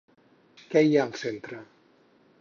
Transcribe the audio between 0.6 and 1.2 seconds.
Què hi ha al